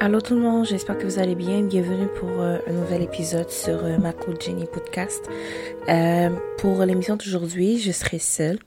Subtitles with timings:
[0.00, 1.62] Allô tout le monde, j'espère que vous allez bien.
[1.62, 5.28] Bienvenue pour euh, un nouvel épisode sur euh, ma coach Jenny podcast.
[5.88, 8.58] Euh, pour l'émission d'aujourd'hui, je serai seule.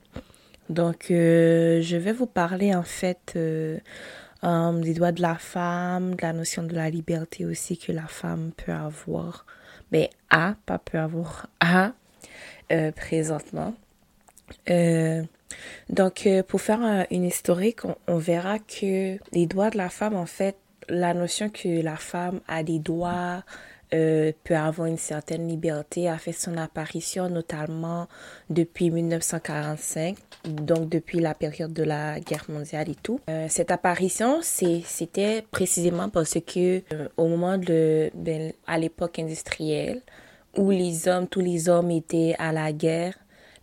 [0.68, 6.62] Donc, je vais vous parler en fait des droits de la femme, de la notion
[6.62, 9.44] de la liberté aussi que la femme peut avoir.
[9.92, 11.92] Mais a, pas peut avoir, a
[12.96, 13.74] présentement.
[15.88, 20.56] Donc, pour faire une historique, on verra que les droits de la femme, en fait,
[20.88, 23.42] la notion que la femme a des droits,
[23.94, 28.08] euh, peut avoir une certaine liberté a fait son apparition notamment
[28.50, 33.20] depuis 1945, donc depuis la période de la guerre mondiale et tout.
[33.28, 40.00] Euh, cette apparition, c'était précisément parce que euh, au moment de, ben, à l'époque industrielle,
[40.56, 43.14] où les hommes, tous les hommes étaient à la guerre,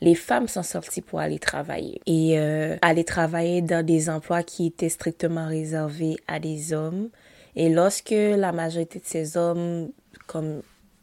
[0.01, 4.67] les femmes sont sorties pour aller travailler et euh, aller travailler dans des emplois qui
[4.67, 7.09] étaient strictement réservés à des hommes.
[7.55, 9.89] Et lorsque la majorité de ces hommes,
[10.25, 10.61] comme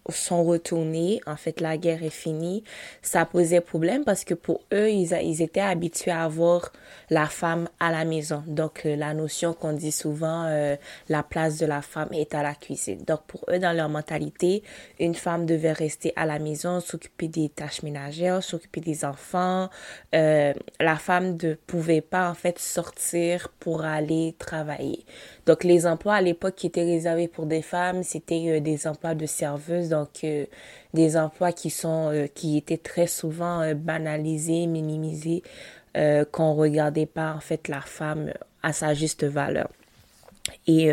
[0.09, 2.64] sont retournés, en fait la guerre est finie,
[3.03, 6.73] ça posait problème parce que pour eux, ils, étaient habitués à avoir
[7.11, 8.42] la femme à la maison.
[8.47, 10.77] Donc euh, la notion qu'on dit souvent, euh,
[11.09, 13.03] la place de la femme est à la cuisine.
[13.06, 14.62] Donc pour eux, dans leur mentalité,
[14.98, 19.69] une femme devait rester à la maison, s'occuper des tâches ménagères, s'occuper des enfants.
[20.15, 25.05] Euh, la femme ne pouvait pas en fait sortir pour aller travailler.
[25.48, 29.24] Donc les emplois à l'époque qui étaient réservés pour des femmes, c'était des emplois de
[29.24, 30.44] serveuse donc euh,
[30.92, 35.42] des emplois qui sont euh, qui étaient très souvent euh, banalisés, minimisés,
[36.30, 38.30] qu'on regardait pas en fait la femme
[38.62, 39.69] à sa juste valeur.
[40.69, 40.92] Et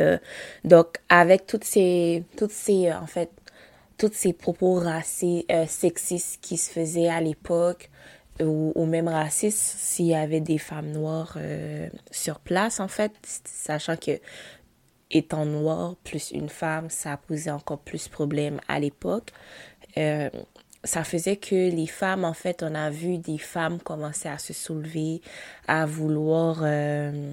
[0.63, 3.29] donc avec toutes ces toutes ces en fait
[3.99, 7.91] toutes ces propos racistes, sexistes qui se faisaient à l'époque,
[8.41, 11.37] ou, même racistes s'il y avait des femmes noires
[12.11, 13.13] sur place, en fait,
[13.45, 14.19] sachant que
[15.11, 19.31] étant noir plus une femme, ça posait encore plus de problèmes à l'époque.
[19.97, 20.29] Euh,
[20.83, 24.53] ça faisait que les femmes, en fait, on a vu des femmes commencer à se
[24.53, 25.21] soulever,
[25.67, 27.31] à vouloir, euh,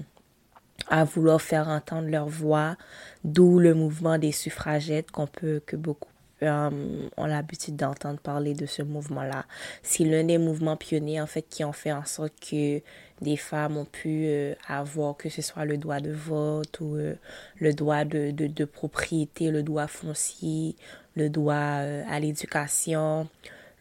[0.87, 2.77] à vouloir faire entendre leur voix,
[3.23, 6.12] d'où le mouvement des suffragettes qu'on peut, que beaucoup
[6.43, 6.69] euh,
[7.17, 9.45] ont l'habitude d'entendre parler de ce mouvement-là.
[9.81, 12.81] C'est l'un des mouvements pionniers, en fait, qui ont fait en sorte que
[13.21, 17.15] des femmes ont pu euh, avoir, que ce soit le droit de vote ou euh,
[17.59, 20.75] le droit de, de, propriété, le droit foncier,
[21.15, 23.27] le droit à l'éducation,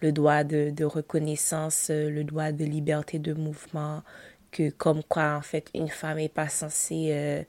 [0.01, 4.03] le droit de, de reconnaissance, le droit de liberté de mouvement,
[4.51, 7.47] que comme quoi, en fait, une femme n'est pas censée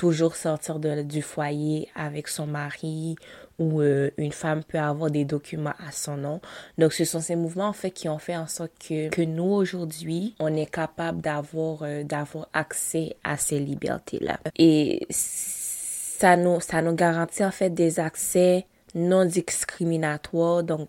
[0.00, 3.16] toujours sortir de, du foyer avec son mari
[3.60, 6.40] euh, une femme peut avoir des documents à son nom.
[6.78, 9.52] Donc, ce sont ces mouvements, en fait, qui ont fait en sorte que, que nous,
[9.52, 14.40] aujourd'hui, on est capable d'avoir, euh, d'avoir accès à ces libertés-là.
[14.56, 20.88] Et ça nous, ça nous garantit, en fait, des accès non discriminatoires, donc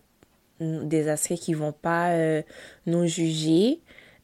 [0.59, 2.41] des accès qui vont pas euh,
[2.85, 3.79] nous juger,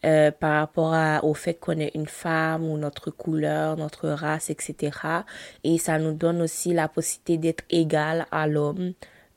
[0.05, 0.93] euh, par rapport
[1.23, 4.91] au fait qu'on est une femme ou notre couleur, notre race, etc.
[5.63, 8.93] Et ça nous donne aussi la possibilité d'être égal à l'homme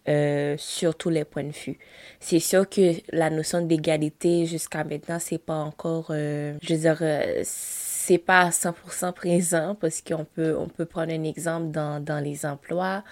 [0.09, 1.79] euh, sur tous les points de vue.
[2.21, 7.03] C'est sûr que la notion d'égalité jusqu'à maintenant, c'est pas encore, euh, je veux dire,
[7.43, 12.23] c'est pas à 100% présent parce qu'on peut, on peut prendre un exemple dans, dans
[12.23, 13.03] les emplois.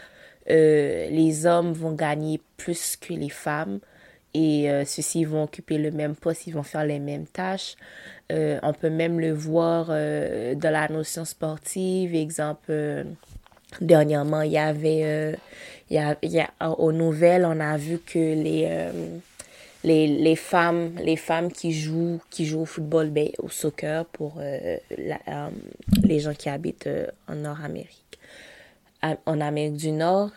[0.47, 3.81] Les hommes vont gagner plus que les femmes
[4.35, 7.77] et euh, ceux-ci vont occuper le même poste, ils vont faire les mêmes tâches.
[8.31, 12.15] Euh, on peut même le voir euh, dans la notion sportive.
[12.15, 13.07] Exemple,
[13.81, 15.35] dernièrement, il y avait,
[15.91, 18.91] il y a, il y aux nouvelles, on a vu que les,
[19.83, 24.41] les, les femmes, les femmes qui jouent, qui jouent au football, ben, au soccer pour
[26.03, 26.89] les gens qui habitent
[27.29, 28.19] en Nord-Amérique,
[29.03, 30.33] en Amérique du Nord,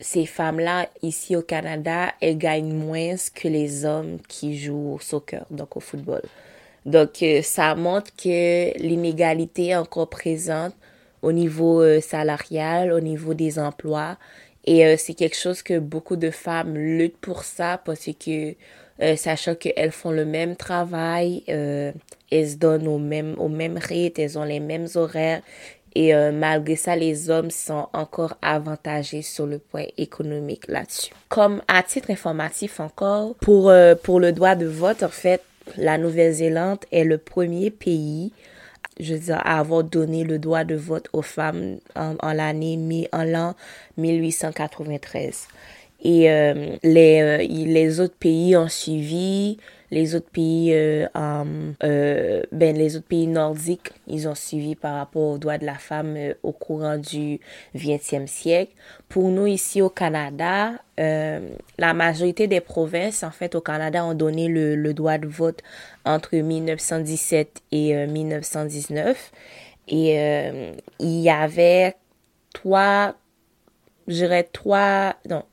[0.00, 5.44] ces femmes-là, ici au Canada, elles gagnent moins que les hommes qui jouent au soccer,
[5.50, 6.22] donc au football.
[6.86, 10.74] Donc, euh, ça montre que l'inégalité est encore présente
[11.20, 14.16] au niveau euh, salarial, au niveau des emplois.
[14.64, 18.54] Et euh, c'est quelque chose que beaucoup de femmes luttent pour ça parce que,
[19.16, 21.94] sachant qu'elles font le même travail, elles
[22.32, 25.40] se donnent au même, au même rythme, elles ont les mêmes horaires,
[25.98, 31.12] et euh, malgré ça, les hommes sont encore avantagés sur le point économique là-dessus.
[31.28, 35.42] Comme à titre informatif encore, pour, euh, pour le droit de vote, en fait,
[35.76, 38.32] la Nouvelle-Zélande est le premier pays
[39.00, 43.08] je veux dire, à avoir donné le droit de vote aux femmes en, en l'année
[43.12, 43.54] en l'an
[43.96, 45.46] 1893.
[46.02, 49.58] Et euh, les, les autres pays ont suivi,
[49.90, 51.06] les autres pays, euh,
[51.82, 55.76] euh, ben, les autres pays nordiques, ils ont suivi par rapport aux droits de la
[55.76, 57.40] femme euh, au courant du
[57.74, 58.72] 20e siècle.
[59.08, 64.48] Pour nous, ici au Canada, la majorité des provinces, en fait, au Canada, ont donné
[64.48, 65.62] le, le droit de vote
[66.04, 69.30] entre 1917 et 1919.
[69.86, 71.94] Et il y avait
[72.52, 73.14] trois,
[74.08, 75.44] je dirais trois, non,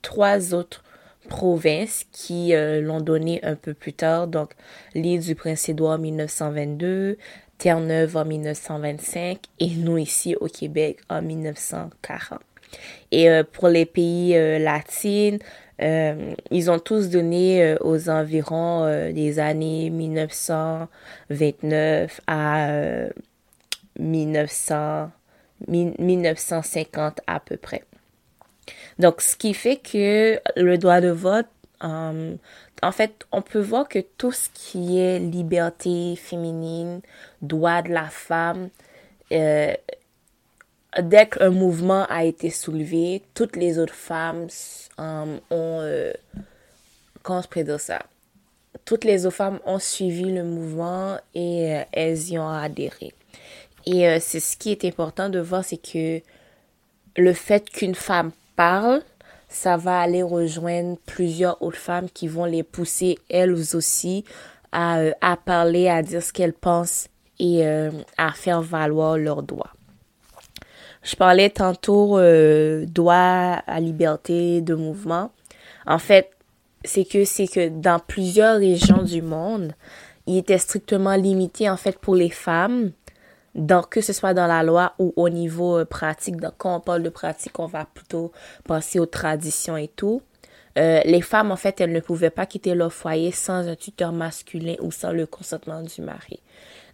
[0.00, 0.84] trois autres
[1.28, 4.28] provinces qui euh, l'ont donné un peu plus tard.
[4.28, 4.52] Donc,
[4.94, 7.18] l'île du Prince-Édouard en 1922,
[7.58, 12.40] Terre-Neuve en 1925 et nous ici au Québec en 1940.
[13.10, 15.38] Et euh, pour les pays euh, latines,
[15.80, 22.68] ils ont tous donné aux environs des années 1929 à
[23.98, 25.10] 1900,
[25.66, 27.82] 1950 à peu près.
[28.98, 31.46] Donc, ce qui fait que le droit de vote,
[31.84, 32.36] euh,
[32.82, 37.00] en fait, on peut voir que tout ce qui est liberté féminine,
[37.40, 38.68] droit de la femme,
[39.32, 39.74] euh,
[41.00, 44.48] dès qu'un mouvement a été soulevé, toutes les autres femmes
[44.98, 46.12] euh, ont...
[47.24, 48.00] je ça?
[48.84, 53.14] Toutes les autres femmes ont suivi le mouvement et elles y ont adhéré.
[53.86, 56.20] Et c'est ce qui est important de voir, c'est que
[57.16, 59.02] le fait qu'une femme parle,
[59.48, 64.24] ça va aller rejoindre plusieurs autres femmes qui vont les pousser elles aussi
[64.72, 67.08] à, euh, à parler, à dire ce qu'elles pensent
[67.38, 69.72] et euh, à faire valoir leurs droits.
[71.02, 73.14] Je parlais tantôt euh, droit
[73.66, 75.30] à liberté de mouvement.
[75.86, 76.30] En fait,
[76.84, 79.72] c'est que c'est que dans plusieurs régions du monde,
[80.26, 82.92] il était strictement limité en fait pour les femmes
[83.54, 86.36] donc, que ce soit dans la loi ou au niveau euh, pratique.
[86.36, 88.32] Donc, quand on parle de pratique, on va plutôt
[88.64, 90.22] penser aux traditions et tout.
[90.78, 94.12] Euh, les femmes, en fait, elles ne pouvaient pas quitter leur foyer sans un tuteur
[94.12, 96.40] masculin ou sans le consentement du mari.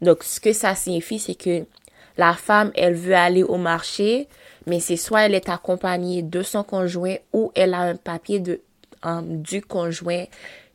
[0.02, 1.64] Donc, ce que ça signifie, c'est que
[2.16, 4.26] la femme, elle veut aller au marché,
[4.66, 8.60] mais c'est soit elle est accompagnée de son conjoint ou elle a un papier de,
[9.22, 10.24] du conjoint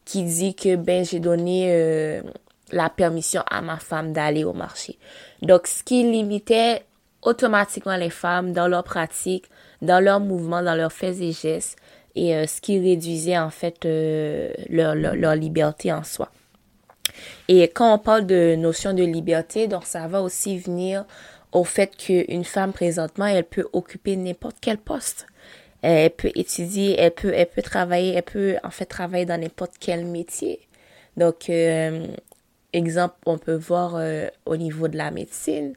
[0.06, 2.22] qui dit que, ben, j'ai donné euh,
[2.74, 4.98] la permission à ma femme d'aller au marché.
[5.42, 6.84] Donc, ce qui limitait
[7.22, 9.46] automatiquement les femmes dans leur pratique,
[9.82, 11.78] dans leurs mouvements, dans leurs faits et gestes,
[12.16, 16.30] et euh, ce qui réduisait en fait euh, leur, liberté en soi.
[17.48, 21.06] Et quand on parle de notion de liberté, donc ça va aussi venir
[21.52, 25.28] au fait qu'une femme présentement, elle peut occuper n'importe quel poste.
[25.82, 29.74] Elle peut étudier, elle peut, elle peut travailler, elle peut en fait travailler dans n'importe
[29.80, 30.60] quel métier.
[31.18, 32.08] Donc, euh,
[32.74, 35.76] exemple, on peut voir euh, au niveau de la médecine.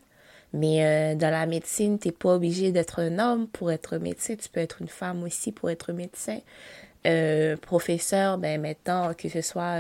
[0.52, 4.37] Mais euh, dans la médecine, tu n'es pas obligé d'être un homme pour être médecin.
[4.37, 6.38] Tu peux être une femme aussi pour être médecin.
[7.06, 9.78] Euh, professeur, ben maintenant, que ce soit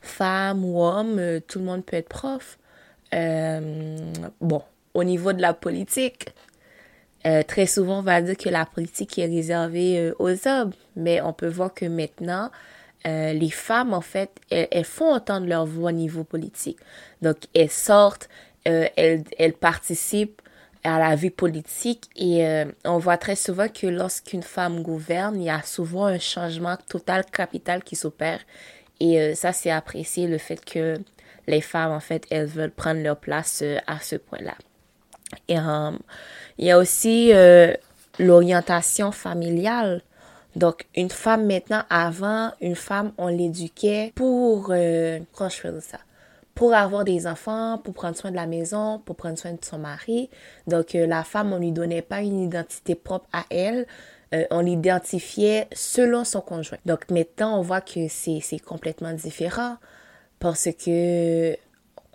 [0.00, 2.58] femme ou homme, tout le monde peut être prof.
[3.12, 4.62] bon,
[4.94, 6.26] au niveau de la politique,
[7.48, 10.72] très souvent, on va dire que la politique est réservée aux hommes.
[10.96, 12.50] Mais on peut voir que maintenant,
[13.06, 16.78] euh, les femmes, en fait, elles, font entendre leur voix au niveau politique.
[17.22, 18.28] Donc, elles sortent,
[18.68, 20.42] euh, elles, elles, participent
[20.84, 25.44] à la vie politique et euh, on voit très souvent que lorsqu'une femme gouverne, il
[25.44, 28.40] y a souvent un changement total capital qui s'opère.
[29.02, 30.98] Et ça, c'est apprécié le fait que
[31.46, 34.54] les femmes, en fait, elles veulent prendre leur place à ce point-là.
[35.48, 35.54] Et
[36.58, 37.32] il y a aussi
[38.18, 40.02] l'orientation familiale
[40.56, 45.98] donc, une femme maintenant, avant, une femme, on l'éduquait pour, euh, comment je ça?
[46.54, 49.78] Pour avoir des enfants, pour prendre soin de la maison, pour prendre soin de son
[49.78, 50.28] mari.
[50.66, 53.86] Donc, euh, la femme, on lui donnait pas une identité propre à elle.
[54.34, 56.78] Euh, on l'identifiait selon son conjoint.
[56.84, 59.76] Donc, maintenant, on voit que c'est, c'est complètement différent
[60.38, 61.56] parce que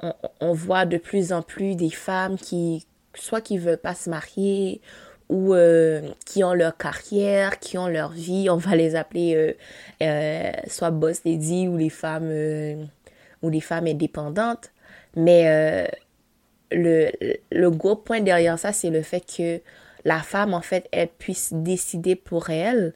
[0.04, 4.10] on, on voit de plus en plus des femmes qui, soit qui veulent pas se
[4.10, 4.82] marier
[5.30, 9.54] ou euh, qui ont leur carrière, qui ont leur vie, on va les appeler euh,
[10.04, 12.32] euh, soit boss lady ou les femmes
[13.42, 14.72] ou les femmes indépendantes.
[15.16, 15.90] Mais
[16.72, 19.62] le, gros point derrière ça, c'est le fait que
[20.04, 22.94] la femme, en fait, elle puisse décider pour elle,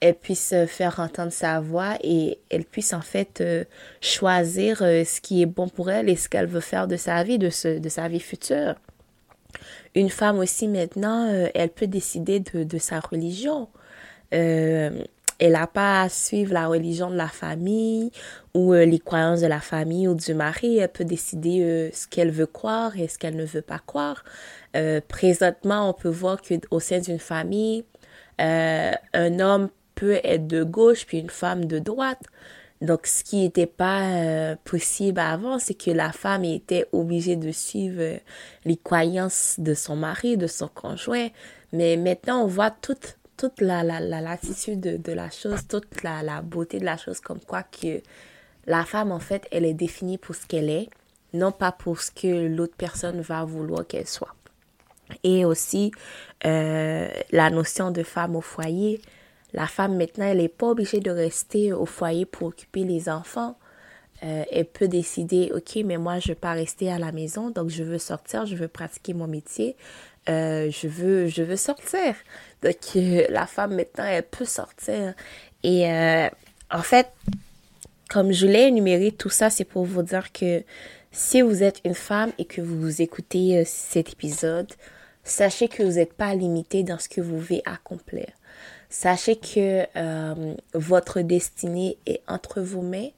[0.00, 3.42] elle puisse faire entendre sa voix et elle puisse en fait
[4.00, 7.38] choisir ce qui est bon pour elle et ce qu'elle veut faire de sa vie,
[7.38, 8.74] de sa vie future.
[9.94, 13.68] Une femme aussi maintenant, euh, elle peut décider de, sa religion.
[14.34, 15.02] Euh,
[15.38, 18.10] elle n'a pas à suivre la religion de la famille
[18.54, 20.78] ou euh, les croyances de la famille ou du mari.
[20.78, 24.24] Elle peut décider ce qu'elle veut croire et ce qu'elle ne veut pas croire.
[25.08, 27.84] présentement, on peut voir qu'au sein d'une famille,
[28.38, 32.22] un homme peut être de gauche puis une femme de droite.
[32.82, 37.52] Donc, ce qui n'était pas euh, possible avant, c'est que la femme était obligée de
[37.52, 38.18] suivre euh,
[38.64, 41.28] les croyances de son mari, de son conjoint.
[41.72, 46.02] Mais maintenant, on voit toute, toute la, la, la latitude de, de, la chose, toute
[46.02, 48.02] la, la beauté de la chose, comme quoi que
[48.66, 50.88] la femme, en fait, elle est définie pour ce qu'elle est,
[51.34, 54.34] non pas pour ce que l'autre personne va vouloir qu'elle soit.
[55.22, 55.92] Et aussi,
[56.46, 59.00] euh, la notion de femme au foyer,
[59.52, 63.56] la femme, maintenant, elle n'est pas obligée de rester au foyer pour occuper les enfants.
[64.22, 67.50] Euh, elle peut décider, OK, mais moi, je ne veux pas rester à la maison,
[67.50, 69.76] donc je veux sortir, je veux pratiquer mon métier,
[70.28, 72.14] euh, je, veux, sortir.
[72.62, 75.14] Donc, euh, la femme, maintenant, elle peut sortir.
[75.64, 75.86] Et
[76.70, 77.08] en fait,
[78.08, 80.62] comme je l'ai énuméré, tout ça, c'est pour vous dire que
[81.10, 84.72] si vous êtes une femme et que vous écoutez cet épisode,
[85.24, 88.26] sachez que vous n'êtes pas limité dans ce que vous voulez accomplir.
[88.92, 93.08] Sachez que euh, votre destinée est entre vos mains.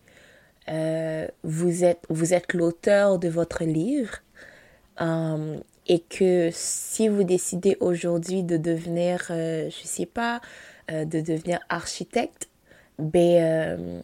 [0.69, 4.19] Euh, vous êtes, vous êtes l'auteur de votre livre.
[5.01, 10.41] Euh, et que si vous décidez aujourd'hui de devenir, je sais pas,
[10.89, 12.49] de devenir architecte,
[13.01, 14.03] ben,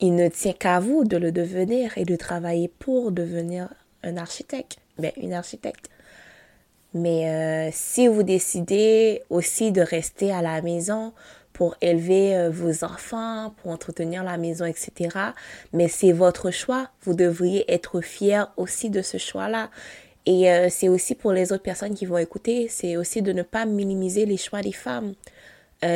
[0.00, 4.78] il ne tient qu'à vous de le devenir et de travailler pour devenir un architecte,
[4.98, 5.88] ben, une architecte.
[6.94, 11.12] Mais euh, si vous décidez aussi de rester à la maison
[11.52, 15.16] pour élever euh, vos enfants, pour entretenir la maison, etc.,
[15.72, 19.70] mais c'est votre choix, vous devriez être fier aussi de ce choix-là.
[20.26, 23.42] Et euh, c'est aussi pour les autres personnes qui vont écouter, c'est aussi de ne
[23.42, 25.14] pas minimiser les choix des femmes.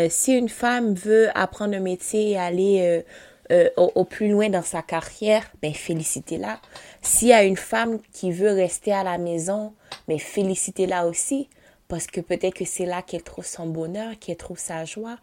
[0.09, 3.05] Si une femme veut apprendre un métier et aller
[3.53, 6.61] euh, au, plus loin dans sa carrière, ben félicitez-la.
[7.03, 9.75] S'il y a une femme qui veut rester à la maison,
[10.09, 11.49] mais ben, félicitez-la aussi,
[11.89, 15.19] parce que peut-être que c'est là qu'elle trouve son bonheur, qu'elle trouve sa joie.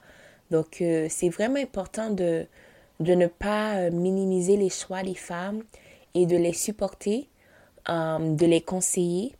[0.51, 2.46] Donc, euh, c'est vraiment important de,
[3.00, 5.63] de ne pas euh, minimiser les choix des femmes
[6.13, 7.28] et de les supporter,
[7.88, 9.34] de les conseiller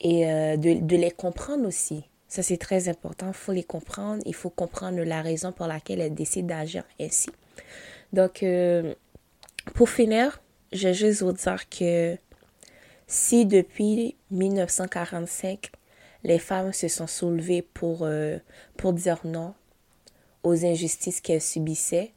[0.00, 2.04] et de, de les comprendre aussi.
[2.32, 3.28] Ça, c'est très important.
[3.28, 4.22] Il faut les comprendre.
[4.26, 7.30] Il faut comprendre la raison pour laquelle elles décident d'agir ainsi.
[8.12, 8.94] Donc, euh,
[9.74, 10.42] pour finir,
[10.72, 12.16] je vais juste vous dire que
[13.06, 15.70] si depuis 1945,
[16.24, 18.38] les femmes se sont soulevées pour, euh,
[18.76, 19.54] pour dire non
[20.42, 22.12] aux injustices qu'elles subissaient,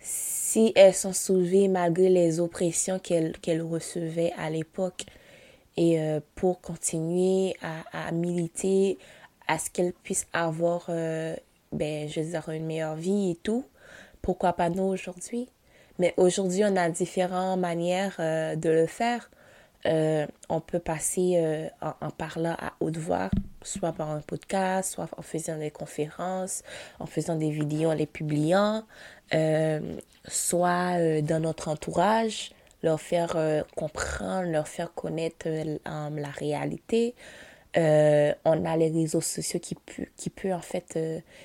[0.00, 5.04] si elles sont soulevées malgré les oppressions qu'elles qu'elles recevaient à l'époque
[5.76, 8.98] et euh, pour continuer à, à, militer
[9.48, 13.64] à ce qu'elles puissent avoir, ben, je veux dire, une meilleure vie et tout,
[14.26, 15.48] pourquoi pas nous aujourd'hui?
[16.00, 19.30] Mais aujourd'hui, on a différentes manières euh, de le faire.
[19.86, 23.30] Euh, on peut passer euh, en, parlant à haute voix,
[23.62, 26.64] soit par un podcast, soit en faisant des conférences,
[26.98, 28.82] en faisant des vidéos, en les publiant,
[30.26, 32.50] soit dans notre entourage,
[32.82, 33.36] leur faire
[33.76, 35.46] comprendre, leur faire connaître
[35.84, 37.14] la réalité.
[37.76, 39.76] on a les réseaux sociaux qui,
[40.16, 40.98] qui peut en fait,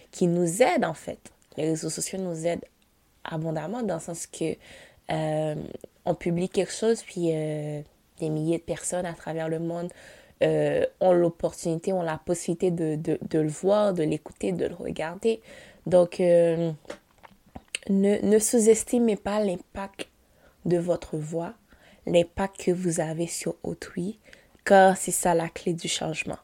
[0.10, 1.20] qui nous aident en fait
[1.58, 2.66] les réseaux sociaux nous aident
[3.24, 4.56] abondamment dans le sens que
[5.12, 5.56] euh,
[6.06, 7.82] on publie quelque chose puis euh,
[8.20, 9.92] des milliers de personnes à travers le monde
[10.44, 14.75] euh, ont l'opportunité, ont la possibilité de, de, de le voir, de l'écouter, de le
[14.75, 15.42] regarder.
[15.86, 16.74] Donc, ne,
[17.90, 20.08] ne sous-estimez pas l'impact
[20.66, 21.54] de votre voix,
[22.06, 24.20] l'impact que vous avez sur autrui,
[24.66, 26.38] car c'est ça la clé du changement.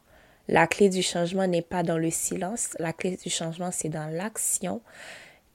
[0.48, 4.10] La clé du changement n'est pas dans le silence, la clé du changement, c'est dans
[4.10, 4.80] l'action.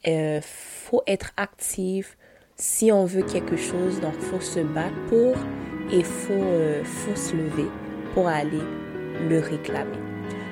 [0.07, 2.17] Euh, faut être actif
[2.55, 5.35] si on veut quelque chose, donc faut se battre pour
[5.91, 7.67] et faut, euh, faut se lever
[8.13, 8.61] pour aller
[9.29, 9.97] le réclamer.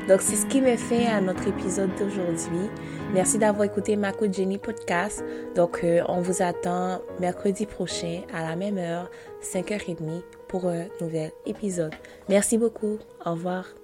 [0.08, 2.70] Donc, c'est ce qui me fait à notre épisode d'aujourd'hui.
[3.14, 5.24] Merci d'avoir écouté Mako Jenny Podcast.
[5.56, 9.10] Donc, euh, on vous attend mercredi prochain à la même heure,
[9.42, 11.94] 5h30, pour un nouvel épisode.
[12.30, 12.98] Merci beaucoup.
[13.26, 13.81] Au revoir.